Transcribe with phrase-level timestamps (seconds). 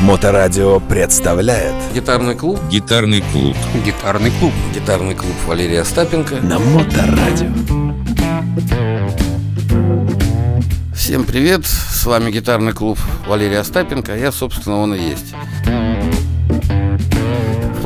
[0.00, 1.74] Моторадио представляет.
[1.94, 2.58] Гитарный клуб.
[2.70, 3.54] Гитарный клуб.
[3.84, 4.52] Гитарный клуб.
[4.74, 6.36] Гитарный клуб Валерия Остапенко.
[6.36, 7.50] На Моторадио.
[10.94, 14.16] Всем привет, с вами гитарный клуб Валерия Остапенко.
[14.16, 15.34] Я, собственно, он и есть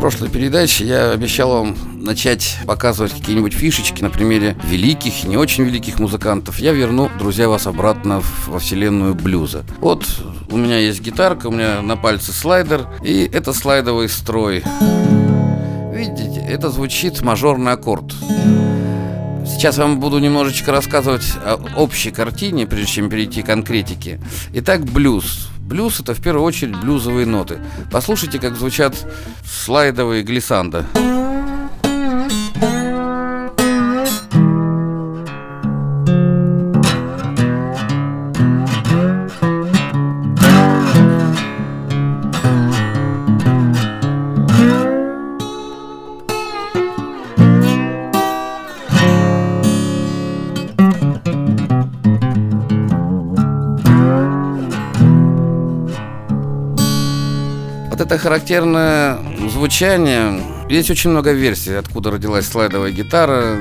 [0.05, 5.65] прошлой передаче я обещал вам начать показывать какие-нибудь фишечки на примере великих и не очень
[5.65, 9.65] великих музыкантов, я верну, друзья, вас обратно во вселенную блюза.
[9.81, 10.07] Вот
[10.51, 14.63] у меня есть гитарка, у меня на пальце слайдер, и это слайдовый строй.
[15.95, 18.13] Видите, это звучит мажорный аккорд.
[19.55, 24.21] Сейчас вам буду немножечко рассказывать о общей картине, прежде чем перейти к конкретике.
[24.53, 25.49] Итак, блюз.
[25.61, 27.61] Блюз это в первую очередь блюзовые ноты.
[27.91, 28.95] Послушайте, как звучат
[29.45, 30.85] слайдовые глиссанда.
[58.15, 59.19] Это характерное
[59.51, 60.41] звучание.
[60.69, 63.59] Есть очень много версий, откуда родилась слайдовая гитара,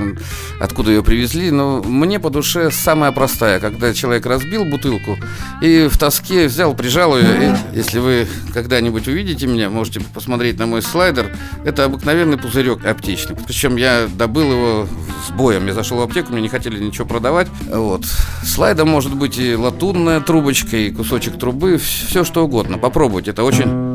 [0.59, 1.50] откуда ее привезли.
[1.50, 5.18] Но мне по душе самая простая, когда человек разбил бутылку
[5.62, 7.56] и в тоске взял, прижал ее.
[7.74, 11.36] И если вы когда-нибудь увидите меня, можете посмотреть на мой слайдер.
[11.66, 13.36] Это обыкновенный пузырек аптечный.
[13.36, 14.88] Причем я добыл его
[15.28, 15.66] с боем.
[15.66, 17.48] Я зашел в аптеку, мне не хотели ничего продавать.
[17.70, 18.06] Вот.
[18.46, 22.78] Слайдом может быть и латунная трубочка, и кусочек трубы, все что угодно.
[22.78, 23.92] Попробуйте, это очень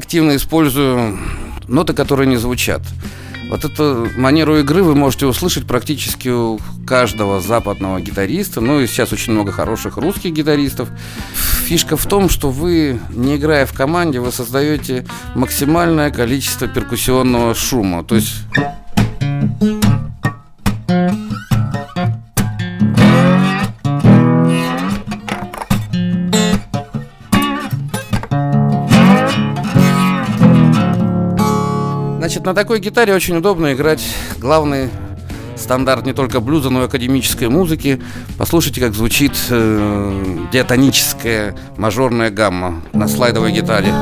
[0.00, 1.18] активно использую
[1.68, 2.80] ноты, которые не звучат.
[3.50, 8.62] Вот эту манеру игры вы можете услышать практически у каждого западного гитариста.
[8.62, 10.88] Ну и сейчас очень много хороших русских гитаристов.
[11.64, 18.02] Фишка в том, что вы, не играя в команде, вы создаете максимальное количество перкуссионного шума.
[18.02, 18.32] То есть...
[32.30, 34.04] Значит, на такой гитаре очень удобно играть
[34.38, 34.88] главный
[35.56, 38.00] стандарт не только блюза, но и академической музыки.
[38.38, 43.92] Послушайте, как звучит э, диатоническая мажорная гамма на слайдовой гитаре.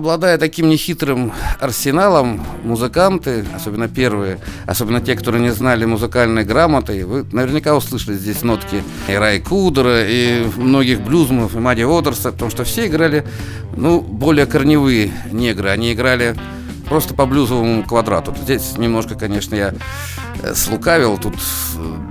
[0.00, 7.26] Обладая таким нехитрым арсеналом, музыканты, особенно первые, особенно те, которые не знали музыкальной грамоты, вы
[7.32, 12.64] наверняка услышали здесь нотки и Рай Кудера, и многих блюзмов, и Мадди Уотерса, потому что
[12.64, 13.26] все играли,
[13.76, 15.68] ну, более корневые негры.
[15.68, 16.34] Они играли
[16.88, 18.34] просто по блюзовому квадрату.
[18.42, 19.74] Здесь немножко, конечно, я
[20.42, 21.34] э, слукавил, тут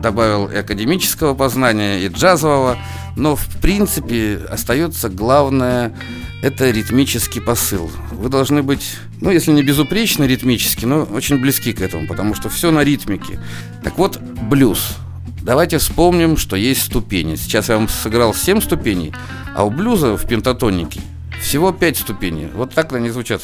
[0.02, 2.78] добавил и академического познания, и джазового,
[3.16, 5.94] но в принципе остается главное
[6.42, 7.92] это ритмический посыл.
[8.12, 12.50] Вы должны быть, ну, если не безупречно ритмически, но очень близки к этому, потому что
[12.50, 13.40] все на ритмике.
[13.84, 14.98] Так вот, блюз.
[15.42, 17.36] Давайте вспомним, что есть ступени.
[17.36, 19.14] Сейчас я вам сыграл 7 ступеней,
[19.56, 21.02] а у блюза в пентатонике
[21.42, 22.48] всего 5 ступеней.
[22.54, 23.42] Вот так они звучат.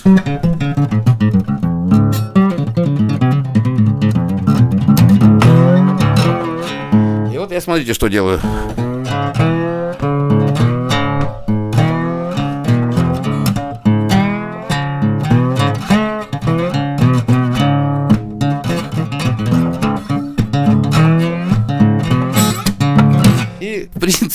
[7.33, 8.39] И вот я смотрите, что делаю.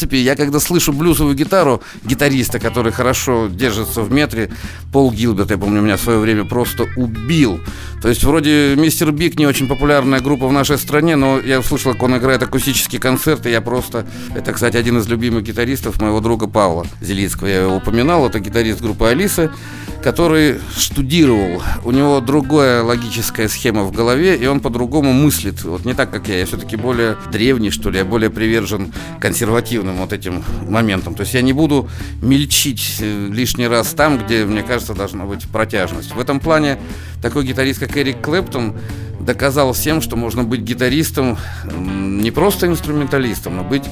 [0.01, 4.51] Принципе, я когда слышу блюзовую гитару гитариста, который хорошо держится в метре,
[4.93, 7.61] Пол Гилберт, я помню, меня в свое время просто убил.
[8.01, 11.93] То есть, вроде Мистер Биг не очень популярная группа в нашей стране, но я услышал,
[11.93, 14.07] как он играет акустические концерты, я просто...
[14.35, 17.49] Это, кстати, один из любимых гитаристов моего друга Павла Зелицкого.
[17.49, 19.53] Я его упоминал, это гитарист группы Алиса,
[20.03, 21.63] который штудировал.
[21.85, 25.63] У него другая логическая схема в голове, и он по-другому мыслит.
[25.63, 26.39] Вот не так, как я.
[26.39, 31.15] Я все-таки более древний, что ли, я более привержен консервативному вот этим моментом.
[31.15, 31.89] То есть я не буду
[32.23, 36.15] мельчить э, лишний раз там, где, мне кажется, должна быть протяжность.
[36.15, 36.79] В этом плане
[37.23, 38.77] такой гитарист, как Эрик Клэптон,
[39.21, 41.37] доказал всем, что можно быть гитаристом,
[41.77, 43.85] не просто инструменталистом, но быть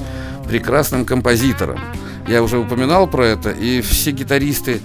[0.47, 1.79] прекрасным композитором.
[2.27, 4.81] Я уже упоминал про это, и все гитаристы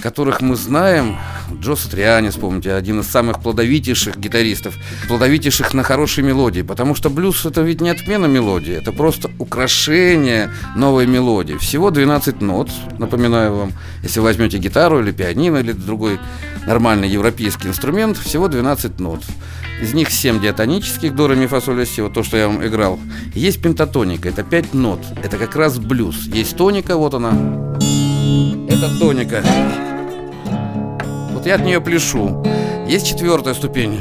[0.00, 1.16] которых мы знаем,
[1.60, 4.74] Джо Сатриани, вспомните, один из самых плодовитейших гитаристов,
[5.08, 10.50] плодовитейших на хорошей мелодии, потому что блюз это ведь не отмена мелодии, это просто украшение
[10.76, 11.54] новой мелодии.
[11.54, 16.18] Всего 12 нот, напоминаю вам, если возьмете гитару или пианино или другой
[16.66, 19.22] нормальный европейский инструмент, всего 12 нот.
[19.82, 22.64] Из них 7 диатонических, до, ре, ми, фа, соль, си, вот то, что я вам
[22.64, 22.98] играл.
[23.34, 26.26] Есть пентатоника, это 5 нот, это как раз блюз.
[26.26, 27.30] Есть тоника, вот она,
[28.68, 29.42] это тоника.
[31.50, 32.44] Я от нее пляшу.
[32.86, 34.00] Есть четвертая ступень.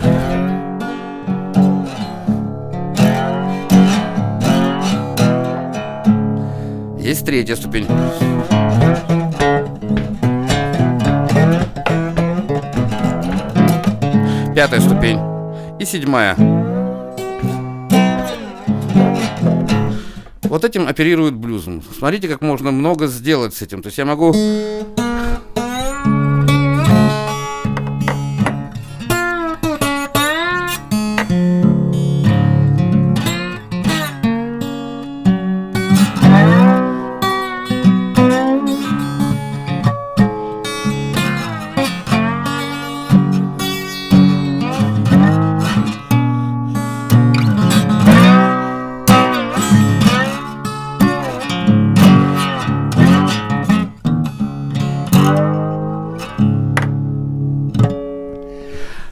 [6.99, 7.87] Есть третья ступень.
[14.53, 15.19] Пятая ступень.
[15.79, 16.35] И седьмая.
[20.43, 21.81] Вот этим оперирует блюзом.
[21.97, 23.81] Смотрите, как можно много сделать с этим.
[23.81, 24.35] То есть я могу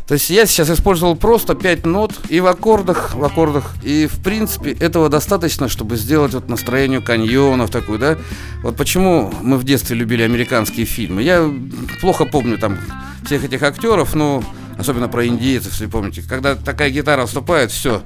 [0.08, 3.76] То есть я сейчас использовал просто 5 нот и в аккордах, в аккордах.
[3.84, 8.18] И в принципе этого достаточно, чтобы сделать вот настроение каньонов такую, да.
[8.64, 11.24] Вот почему мы в детстве любили американские фильмы.
[11.24, 11.52] Я
[12.00, 12.80] плохо помню там
[13.26, 14.44] всех этих актеров, но
[14.78, 16.24] особенно про индейцев, если помните.
[16.28, 18.02] Когда такая гитара вступает, все,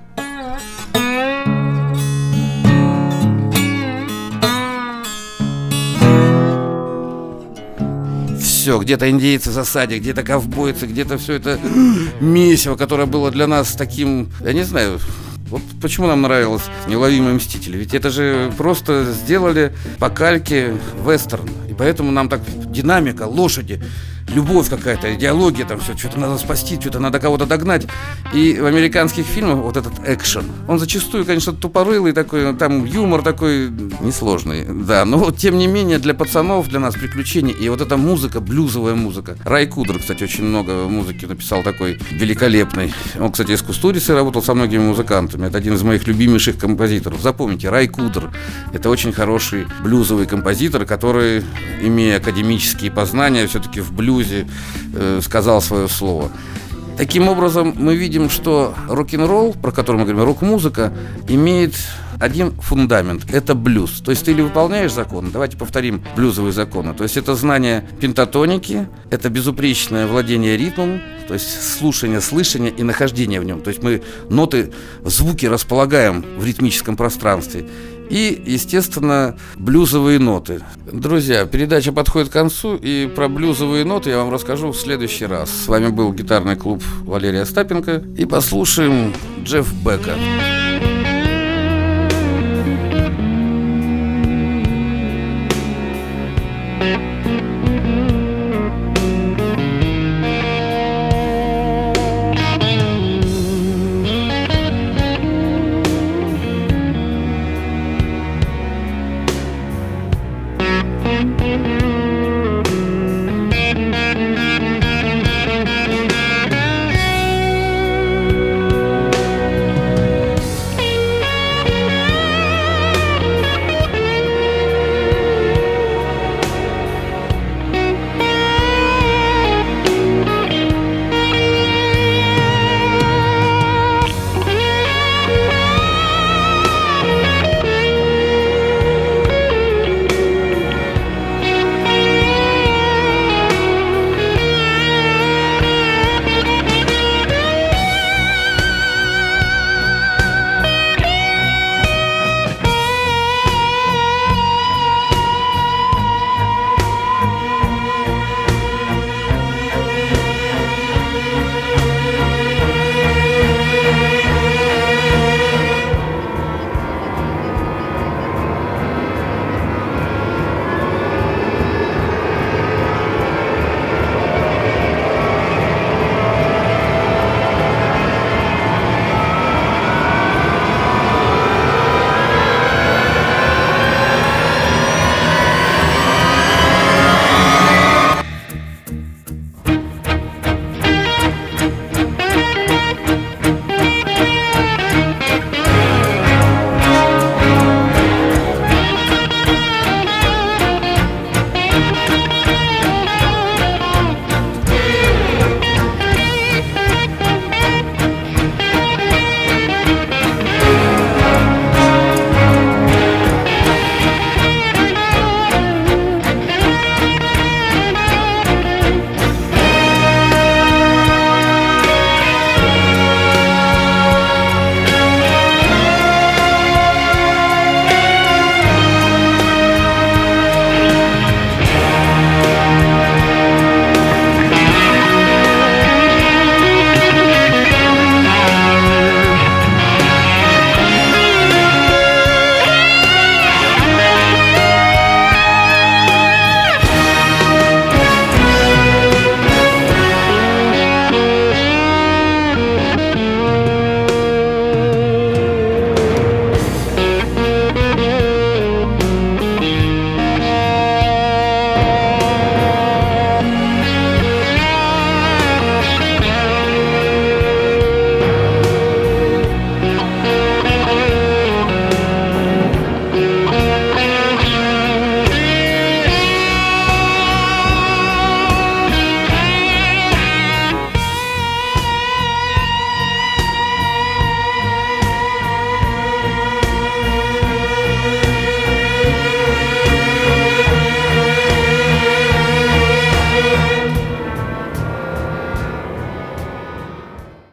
[8.72, 11.60] все, где-то индейцы в засаде, где-то ковбойцы, где-то все это
[12.22, 14.98] месиво, которое было для нас таким, я не знаю,
[15.50, 17.78] вот почему нам нравилось «Неуловимые мстители».
[17.78, 21.50] Ведь это же просто сделали по кальке вестерн.
[21.70, 22.40] И поэтому нам так
[22.72, 23.84] динамика, лошади,
[24.34, 27.88] любовь какая-то, идеология, там все, что-то надо спасти, что-то надо кого-то догнать.
[28.34, 33.70] И в американских фильмах вот этот экшен, он зачастую, конечно, тупорылый такой, там юмор такой
[34.00, 37.54] несложный, да, но тем не менее для пацанов, для нас приключения.
[37.54, 39.38] И вот эта музыка, блюзовая музыка.
[39.44, 42.94] Рай Кудр, кстати, очень много музыки написал такой великолепный.
[43.20, 45.48] Он, кстати, из Кустурицы работал со многими музыкантами.
[45.48, 47.22] Это один из моих любимейших композиторов.
[47.22, 48.32] Запомните, Рай Кудр.
[48.74, 51.44] Это очень хороший блюзовый композитор, который,
[51.82, 54.48] имея академические познания, все-таки в блюзе блюзе
[54.94, 56.32] э, сказал свое слово.
[56.98, 60.94] Таким образом, мы видим, что рок-н-ролл, про который мы говорим, рок-музыка,
[61.28, 61.74] имеет
[62.20, 64.02] один фундамент– это блюз.
[64.02, 66.94] То есть ты или выполняешь законы, давайте повторим блюзовые законы.
[66.94, 73.42] То есть это знание пентатоники, это безупречное владение ритмом, то есть слушание, слышание и нахождение
[73.42, 73.62] в нем.
[73.62, 74.72] То есть мы ноты,
[75.04, 77.66] звуки располагаем в ритмическом пространстве.
[78.12, 80.62] И, естественно, блюзовые ноты.
[80.92, 85.50] Друзья, передача подходит к концу, и про блюзовые ноты я вам расскажу в следующий раз.
[85.50, 89.14] С вами был гитарный клуб Валерия Остапенко, и послушаем
[89.46, 90.18] Джефф Бека.